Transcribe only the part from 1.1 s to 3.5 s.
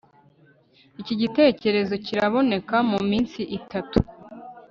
gitekerezo kiraboneka muminsi